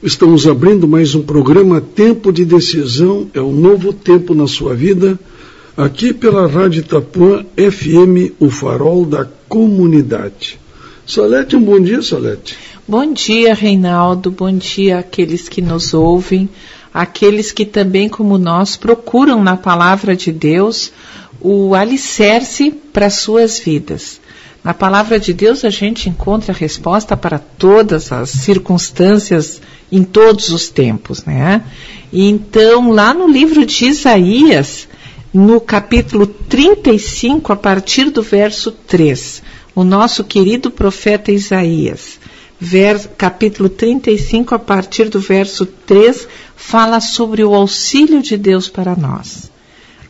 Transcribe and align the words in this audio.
Estamos 0.00 0.46
abrindo 0.46 0.86
mais 0.86 1.16
um 1.16 1.22
programa 1.22 1.80
Tempo 1.80 2.32
de 2.32 2.44
Decisão, 2.44 3.28
é 3.34 3.40
um 3.40 3.50
novo 3.50 3.92
tempo 3.92 4.32
na 4.32 4.46
sua 4.46 4.72
vida, 4.72 5.18
aqui 5.76 6.14
pela 6.14 6.46
Rádio 6.46 6.82
Itapuã 6.82 7.44
FM, 7.56 8.32
o 8.38 8.48
farol 8.48 9.04
da 9.04 9.26
comunidade. 9.48 10.56
Salete, 11.04 11.56
um 11.56 11.60
bom 11.60 11.80
dia, 11.80 12.00
Salete. 12.00 12.56
Bom 12.86 13.12
dia, 13.12 13.52
Reinaldo, 13.52 14.30
bom 14.30 14.56
dia 14.56 15.00
àqueles 15.00 15.48
que 15.48 15.60
nos 15.60 15.92
ouvem, 15.92 16.48
aqueles 16.94 17.50
que 17.50 17.64
também, 17.64 18.08
como 18.08 18.38
nós, 18.38 18.76
procuram 18.76 19.42
na 19.42 19.56
palavra 19.56 20.14
de 20.14 20.30
Deus 20.30 20.92
o 21.40 21.74
alicerce 21.74 22.70
para 22.70 23.10
suas 23.10 23.58
vidas. 23.58 24.20
Na 24.62 24.72
palavra 24.72 25.18
de 25.18 25.32
Deus 25.32 25.64
a 25.64 25.70
gente 25.70 26.08
encontra 26.08 26.52
a 26.52 26.56
resposta 26.56 27.16
para 27.16 27.40
todas 27.40 28.12
as 28.12 28.30
circunstâncias 28.30 29.60
em 29.90 30.02
todos 30.04 30.50
os 30.50 30.68
tempos, 30.68 31.24
né? 31.24 31.62
Então, 32.12 32.90
lá 32.90 33.12
no 33.12 33.28
livro 33.28 33.64
de 33.64 33.86
Isaías, 33.86 34.88
no 35.32 35.60
capítulo 35.60 36.26
35, 36.26 37.52
a 37.52 37.56
partir 37.56 38.10
do 38.10 38.22
verso 38.22 38.70
3, 38.70 39.42
o 39.74 39.84
nosso 39.84 40.24
querido 40.24 40.70
profeta 40.70 41.30
Isaías, 41.30 42.18
ver, 42.58 42.98
capítulo 43.16 43.68
35, 43.68 44.54
a 44.54 44.58
partir 44.58 45.08
do 45.08 45.20
verso 45.20 45.64
3, 45.64 46.26
fala 46.56 47.00
sobre 47.00 47.44
o 47.44 47.54
auxílio 47.54 48.22
de 48.22 48.36
Deus 48.36 48.68
para 48.68 48.96
nós. 48.96 49.50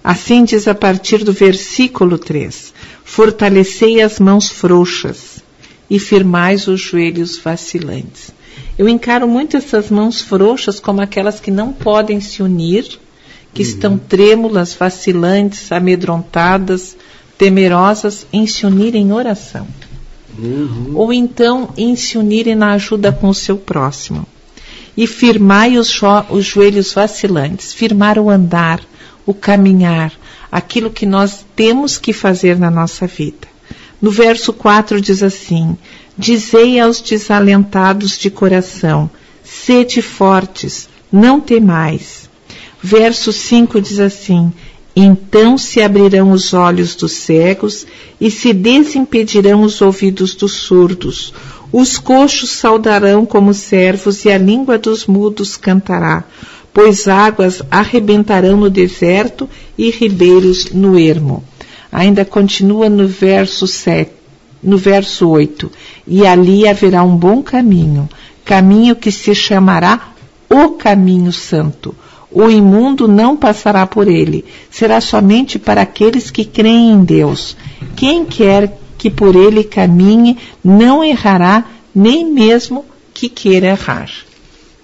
Assim 0.02 0.44
diz 0.44 0.66
a 0.66 0.74
partir 0.74 1.24
do 1.24 1.32
versículo 1.32 2.16
3: 2.16 2.72
Fortalecei 3.04 4.00
as 4.00 4.18
mãos 4.18 4.48
frouxas 4.48 5.42
e 5.90 5.98
firmais 5.98 6.66
os 6.68 6.80
joelhos 6.80 7.36
vacilantes. 7.38 8.32
Eu 8.78 8.88
encaro 8.88 9.26
muito 9.26 9.56
essas 9.56 9.90
mãos 9.90 10.20
frouxas 10.20 10.78
como 10.78 11.00
aquelas 11.00 11.40
que 11.40 11.50
não 11.50 11.72
podem 11.72 12.20
se 12.20 12.42
unir, 12.42 12.84
que 13.52 13.62
uhum. 13.62 13.68
estão 13.68 13.98
trêmulas, 13.98 14.72
vacilantes, 14.72 15.72
amedrontadas, 15.72 16.96
temerosas 17.36 18.24
em 18.32 18.46
se 18.46 18.64
unir 18.64 18.94
em 18.94 19.12
oração. 19.12 19.66
Uhum. 20.38 20.92
Ou 20.94 21.12
então 21.12 21.70
em 21.76 21.96
se 21.96 22.16
unirem 22.16 22.54
na 22.54 22.72
ajuda 22.74 23.10
com 23.10 23.28
o 23.28 23.34
seu 23.34 23.56
próximo. 23.56 24.24
E 24.96 25.06
firmai 25.06 25.76
os, 25.76 25.88
jo 25.88 26.06
os 26.30 26.44
joelhos 26.44 26.92
vacilantes, 26.92 27.72
firmar 27.72 28.18
o 28.18 28.30
andar, 28.30 28.80
o 29.26 29.34
caminhar, 29.34 30.12
aquilo 30.50 30.90
que 30.90 31.06
nós 31.06 31.44
temos 31.56 31.98
que 31.98 32.12
fazer 32.12 32.58
na 32.58 32.70
nossa 32.70 33.06
vida. 33.06 33.48
No 34.00 34.10
verso 34.10 34.52
4 34.52 35.00
diz 35.00 35.22
assim: 35.22 35.76
Dizei 36.20 36.80
aos 36.80 37.00
desalentados 37.00 38.18
de 38.18 38.28
coração: 38.28 39.08
sede 39.44 40.02
fortes, 40.02 40.88
não 41.12 41.40
temais. 41.40 42.28
Verso 42.82 43.32
5 43.32 43.80
diz 43.80 44.00
assim: 44.00 44.52
Então 44.96 45.56
se 45.56 45.80
abrirão 45.80 46.32
os 46.32 46.52
olhos 46.52 46.96
dos 46.96 47.12
cegos 47.12 47.86
e 48.20 48.32
se 48.32 48.52
desimpedirão 48.52 49.62
os 49.62 49.80
ouvidos 49.80 50.34
dos 50.34 50.54
surdos. 50.54 51.32
Os 51.72 51.98
coxos 51.98 52.50
saudarão 52.50 53.24
como 53.24 53.54
servos 53.54 54.24
e 54.24 54.30
a 54.30 54.38
língua 54.38 54.76
dos 54.76 55.06
mudos 55.06 55.56
cantará, 55.56 56.24
pois 56.74 57.06
águas 57.06 57.62
arrebentarão 57.70 58.56
no 58.56 58.68
deserto 58.68 59.48
e 59.78 59.88
ribeiros 59.88 60.72
no 60.72 60.98
ermo. 60.98 61.44
Ainda 61.92 62.24
continua 62.24 62.88
no 62.88 63.06
verso 63.06 63.68
7 63.68 64.17
no 64.62 64.76
verso 64.76 65.28
8: 65.28 65.70
E 66.06 66.26
ali 66.26 66.66
haverá 66.66 67.02
um 67.02 67.16
bom 67.16 67.42
caminho, 67.42 68.08
caminho 68.44 68.96
que 68.96 69.10
se 69.10 69.34
chamará 69.34 70.12
o 70.48 70.70
caminho 70.70 71.32
santo. 71.32 71.94
O 72.30 72.50
imundo 72.50 73.08
não 73.08 73.36
passará 73.36 73.86
por 73.86 74.06
ele, 74.06 74.44
será 74.70 75.00
somente 75.00 75.58
para 75.58 75.82
aqueles 75.82 76.30
que 76.30 76.44
creem 76.44 76.92
em 76.92 77.04
Deus. 77.04 77.56
Quem 77.96 78.24
quer 78.24 78.78
que 78.98 79.08
por 79.08 79.34
ele 79.34 79.64
caminhe 79.64 80.36
não 80.62 81.02
errará, 81.02 81.64
nem 81.94 82.24
mesmo 82.24 82.84
que 83.14 83.28
queira 83.28 83.68
errar. 83.68 84.10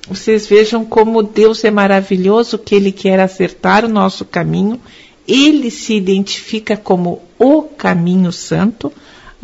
Vocês 0.09 0.47
vejam 0.47 0.85
como 0.85 1.23
Deus 1.23 1.65
é 1.65 1.71
maravilhoso, 1.71 2.59
que 2.59 2.75
Ele 2.75 2.93
quer 2.93 3.19
acertar 3.21 3.85
o 3.85 3.89
nosso 3.89 4.25
caminho, 4.25 4.79
Ele 5.27 5.71
se 5.71 5.95
identifica 5.95 6.77
como 6.77 7.23
o 7.39 7.63
caminho 7.63 8.31
santo, 8.31 8.93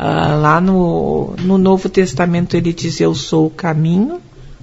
Uh, 0.00 0.40
lá 0.40 0.62
no, 0.62 1.34
no 1.40 1.58
Novo 1.58 1.90
Testamento 1.90 2.56
ele 2.56 2.72
diz: 2.72 3.02
Eu 3.02 3.14
sou 3.14 3.48
o 3.48 3.50
caminho, 3.50 4.18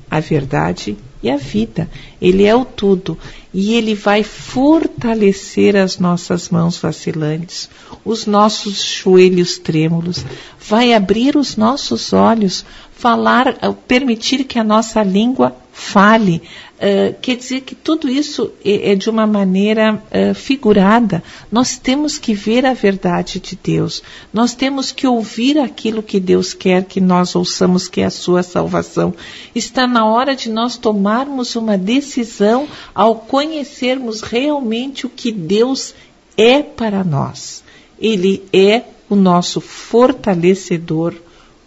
a 0.09 0.19
verdade 0.19 0.97
e 1.21 1.29
a 1.29 1.37
vida. 1.37 1.87
Ele 2.19 2.43
é 2.43 2.55
o 2.55 2.65
tudo. 2.65 3.15
E 3.53 3.75
ele 3.75 3.93
vai 3.93 4.23
fortalecer 4.23 5.75
as 5.75 5.99
nossas 5.99 6.49
mãos 6.49 6.79
vacilantes, 6.79 7.69
os 8.03 8.25
nossos 8.25 8.81
joelhos 8.81 9.59
trêmulos, 9.59 10.25
vai 10.59 10.91
abrir 10.91 11.37
os 11.37 11.55
nossos 11.55 12.13
olhos, 12.13 12.65
falar, 12.91 13.53
permitir 13.87 14.43
que 14.43 14.57
a 14.57 14.63
nossa 14.63 15.03
língua 15.03 15.55
fale, 15.77 16.41
Uh, 16.77 17.15
quer 17.23 17.35
dizer 17.35 17.61
que 17.61 17.73
tudo 17.73 18.07
isso 18.07 18.51
é, 18.63 18.91
é 18.91 18.95
de 18.95 19.09
uma 19.09 19.25
maneira 19.25 19.95
uh, 19.95 20.35
figurada. 20.35 21.23
Nós 21.51 21.75
temos 21.75 22.19
que 22.19 22.35
ver 22.35 22.67
a 22.67 22.73
verdade 22.75 23.39
de 23.39 23.55
Deus. 23.55 24.03
Nós 24.31 24.53
temos 24.53 24.91
que 24.91 25.07
ouvir 25.07 25.57
aquilo 25.57 26.03
que 26.03 26.19
Deus 26.19 26.53
quer 26.53 26.85
que 26.85 27.01
nós 27.01 27.35
ouçamos, 27.35 27.87
que 27.87 28.01
é 28.01 28.05
a 28.05 28.11
sua 28.11 28.43
salvação. 28.43 29.11
Está 29.55 29.87
na 29.87 30.05
hora 30.05 30.35
de 30.35 30.51
nós 30.51 30.77
tomarmos 30.77 31.55
uma 31.55 31.79
decisão 31.79 32.67
ao 32.93 33.15
conhecermos 33.15 34.21
realmente 34.21 35.07
o 35.07 35.09
que 35.09 35.31
Deus 35.31 35.95
é 36.37 36.61
para 36.61 37.03
nós. 37.03 37.63
Ele 37.99 38.43
é 38.53 38.83
o 39.09 39.15
nosso 39.15 39.59
fortalecedor, 39.59 41.15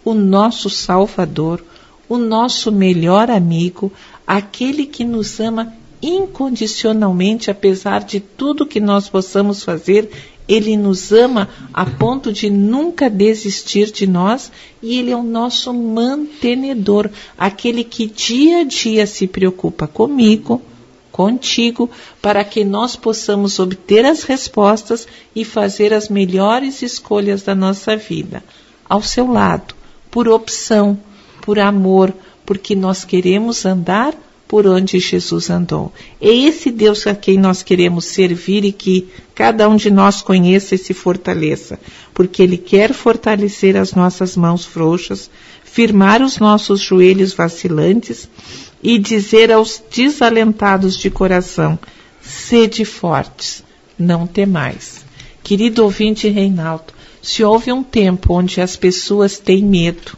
o 0.05 0.13
nosso 0.13 0.69
salvador, 0.69 1.61
o 2.11 2.17
nosso 2.17 2.73
melhor 2.73 3.31
amigo, 3.31 3.89
aquele 4.27 4.85
que 4.85 5.05
nos 5.05 5.39
ama 5.39 5.73
incondicionalmente, 6.01 7.49
apesar 7.49 8.03
de 8.03 8.19
tudo 8.19 8.65
que 8.65 8.81
nós 8.81 9.07
possamos 9.07 9.63
fazer, 9.63 10.11
ele 10.45 10.75
nos 10.75 11.13
ama 11.13 11.47
a 11.73 11.85
ponto 11.85 12.33
de 12.33 12.49
nunca 12.49 13.09
desistir 13.09 13.93
de 13.93 14.05
nós 14.05 14.51
e 14.83 14.99
ele 14.99 15.11
é 15.11 15.15
o 15.15 15.23
nosso 15.23 15.73
mantenedor, 15.73 17.09
aquele 17.37 17.81
que 17.81 18.07
dia 18.07 18.57
a 18.57 18.63
dia 18.65 19.07
se 19.07 19.25
preocupa 19.25 19.87
comigo, 19.87 20.61
contigo, 21.13 21.89
para 22.21 22.43
que 22.43 22.65
nós 22.65 22.97
possamos 22.97 23.57
obter 23.57 24.03
as 24.03 24.23
respostas 24.23 25.07
e 25.33 25.45
fazer 25.45 25.93
as 25.93 26.09
melhores 26.09 26.81
escolhas 26.81 27.41
da 27.41 27.55
nossa 27.55 27.95
vida. 27.95 28.43
Ao 28.89 29.01
seu 29.01 29.31
lado, 29.31 29.73
por 30.09 30.27
opção, 30.27 30.99
por 31.41 31.59
amor, 31.59 32.13
porque 32.45 32.75
nós 32.75 33.03
queremos 33.03 33.65
andar 33.65 34.15
por 34.51 34.67
onde 34.67 34.99
Jesus 34.99 35.49
andou. 35.49 35.93
É 36.19 36.27
esse 36.29 36.69
Deus 36.69 37.07
a 37.07 37.15
quem 37.15 37.37
nós 37.37 37.63
queremos 37.63 38.03
servir 38.03 38.65
e 38.65 38.73
que 38.73 39.07
cada 39.33 39.69
um 39.69 39.77
de 39.77 39.89
nós 39.89 40.21
conheça 40.21 40.75
e 40.75 40.77
se 40.77 40.93
fortaleça, 40.93 41.79
porque 42.13 42.43
Ele 42.43 42.57
quer 42.57 42.93
fortalecer 42.93 43.77
as 43.77 43.93
nossas 43.93 44.35
mãos 44.35 44.65
frouxas, 44.65 45.31
firmar 45.63 46.21
os 46.21 46.37
nossos 46.37 46.81
joelhos 46.81 47.33
vacilantes 47.33 48.27
e 48.83 48.99
dizer 48.99 49.53
aos 49.53 49.81
desalentados 49.89 50.97
de 50.97 51.09
coração: 51.09 51.79
sede 52.21 52.83
fortes, 52.83 53.63
não 53.97 54.27
temais. 54.27 55.05
Querido 55.41 55.81
ouvinte 55.83 56.27
Reinaldo, 56.27 56.93
se 57.21 57.41
houve 57.41 57.71
um 57.71 57.83
tempo 57.83 58.33
onde 58.33 58.59
as 58.59 58.75
pessoas 58.75 59.39
têm 59.39 59.63
medo, 59.63 60.17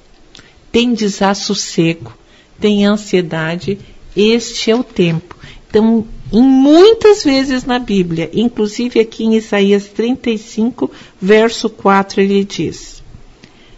tem 0.73 0.93
desassossego, 0.95 2.11
tem 2.59 2.83
ansiedade, 2.83 3.77
este 4.17 4.71
é 4.71 4.75
o 4.75 4.83
tempo. 4.83 5.37
Então, 5.69 6.05
em 6.31 6.41
muitas 6.41 7.23
vezes 7.23 7.63
na 7.63 7.77
Bíblia, 7.77 8.29
inclusive 8.33 8.99
aqui 8.99 9.23
em 9.23 9.35
Isaías 9.35 9.85
35, 9.85 10.89
verso 11.21 11.69
4, 11.69 12.21
ele 12.21 12.43
diz: 12.43 13.03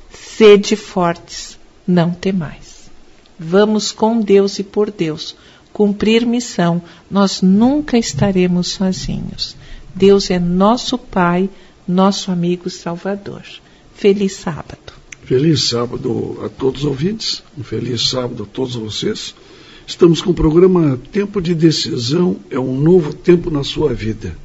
Sede 0.10 0.78
fortes, 0.78 1.60
não 1.86 2.12
temais. 2.12 2.90
Vamos 3.38 3.92
com 3.92 4.22
Deus 4.22 4.58
e 4.58 4.64
por 4.64 4.90
Deus 4.90 5.36
cumprir 5.74 6.26
missão, 6.26 6.82
nós 7.12 7.42
nunca 7.42 7.98
estaremos 7.98 8.70
sozinhos. 8.70 9.58
Deus 9.94 10.32
é 10.32 10.40
nosso 10.40 10.98
Pai, 10.98 11.50
nosso 11.86 12.32
amigo 12.32 12.70
Salvador. 12.70 13.44
Feliz 13.94 14.38
sábado. 14.38 15.05
Feliz 15.26 15.70
sábado 15.70 16.38
a 16.44 16.50
todos 16.50 16.82
os 16.82 16.86
ouvintes, 16.86 17.42
um 17.58 17.64
feliz 17.64 18.10
sábado 18.10 18.44
a 18.44 18.46
todos 18.46 18.76
vocês. 18.76 19.34
Estamos 19.88 20.22
com 20.22 20.30
o 20.30 20.36
programa 20.36 21.00
Tempo 21.12 21.42
de 21.42 21.56
Decisão, 21.56 22.38
é 22.52 22.60
um 22.60 22.80
novo 22.80 23.12
tempo 23.12 23.50
na 23.50 23.64
sua 23.64 23.92
vida. 23.92 24.38